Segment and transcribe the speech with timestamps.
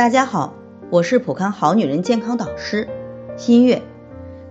[0.00, 0.54] 大家好，
[0.88, 2.88] 我是普康好女人健康导师
[3.36, 3.82] 新月。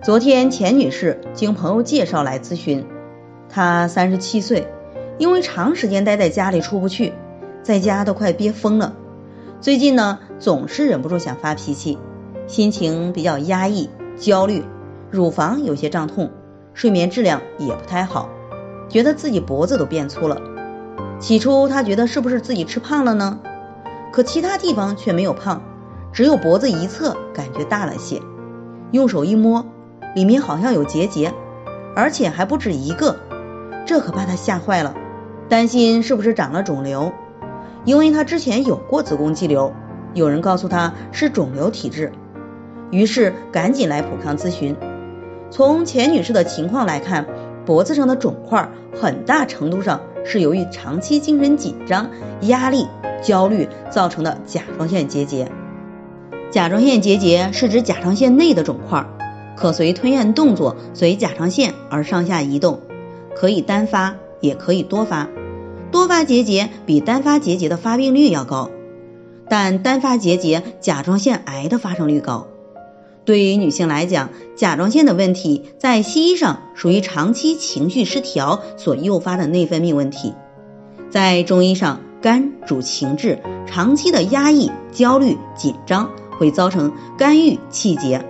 [0.00, 2.86] 昨天钱女士经朋友介绍来咨询，
[3.48, 4.68] 她三十七岁，
[5.18, 7.14] 因为长时间待在家里出不去，
[7.64, 8.94] 在家都快憋疯了。
[9.60, 11.98] 最近呢，总是忍不住想发脾气，
[12.46, 14.62] 心情比较压抑、焦虑，
[15.10, 16.30] 乳房有些胀痛，
[16.74, 18.28] 睡眠质量也不太好，
[18.88, 20.40] 觉得自己脖子都变粗了。
[21.18, 23.40] 起初她觉得是不是自己吃胖了呢？
[24.12, 25.62] 可其他地方却没有胖，
[26.12, 28.20] 只有脖子一侧感觉大了些。
[28.90, 29.64] 用手一摸，
[30.14, 31.32] 里面好像有结节，
[31.94, 33.16] 而且还不止一个，
[33.86, 34.94] 这可把她吓坏了，
[35.48, 37.12] 担心是不是长了肿瘤。
[37.84, 39.72] 因为她之前有过子宫肌瘤，
[40.12, 42.12] 有人告诉她是肿瘤体质，
[42.90, 44.76] 于是赶紧来普康咨询。
[45.50, 47.26] 从钱女士的情况来看，
[47.64, 48.68] 脖子上的肿块
[49.00, 52.10] 很大程度上是由于长期精神紧张、
[52.42, 52.86] 压力。
[53.22, 55.52] 焦虑造成的甲状腺结节，
[56.50, 59.06] 甲状腺结节是指甲状腺内的肿块，
[59.58, 62.80] 可随吞咽动作随甲状腺而上下移动，
[63.36, 65.28] 可以单发也可以多发，
[65.92, 68.70] 多发结节比单发结节的发病率要高，
[69.50, 72.46] 但单发结节甲状腺癌的发生率高。
[73.24, 80.34] 对于女性来讲，甲状腺的问题在西医上属于长期情绪失调所诱发的内分泌问题，
[81.10, 82.00] 在中医上。
[82.22, 88.22] 肝主情志，长期的压抑、焦虑、紧张会造成肝郁气结，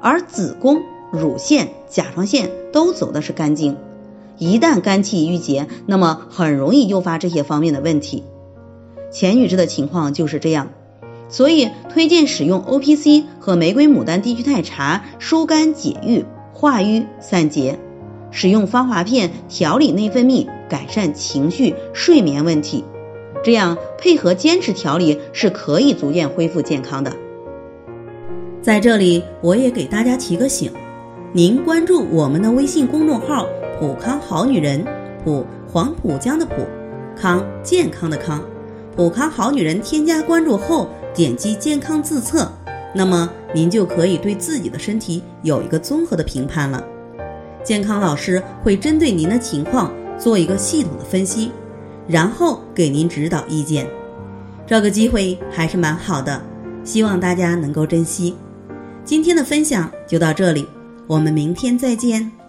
[0.00, 3.76] 而子宫、乳腺、甲状腺都走的是肝经，
[4.38, 8.22] 一旦肝气郁结，那么很容易诱发这些方面的问题。
[9.10, 10.70] 钱女士的情况就是这样，
[11.34, 17.76] 所以推荐使用 O P C 和玫瑰牡丹低聚肽茶疏肝解郁、化瘀散结，
[18.30, 22.84] 使用芳华片调理内分泌，改善情绪、睡眠问题。
[23.42, 27.12] 这样配合坚持调理是可以逐渐恢复健康的。
[28.62, 30.70] 在这里，我也给大家提个醒：
[31.32, 33.44] 您关注我们的微信公众号
[33.80, 34.86] “普康好女人”，
[35.24, 36.64] 普黄浦江的浦，
[37.20, 38.40] 康健康的康，
[38.94, 42.50] 普康好女人添加关注后，点击健康自测，
[42.92, 46.84] 那么您就可以对自己的身体有一个综合的评判了。
[47.62, 51.50] 健康老师会针对您的情况做一个系统的分析。
[52.06, 53.88] 然后给您指导意见，
[54.66, 56.38] 这个机会还是蛮好的，
[56.84, 58.36] 希望大家能够珍惜。
[59.06, 60.68] 今天的分享就到这里，
[61.06, 62.43] 我们明天再见。